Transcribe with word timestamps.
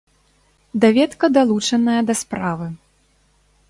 Даведка 0.85 1.25
далучаная 1.37 2.01
да 2.11 2.19
справы. 2.25 2.67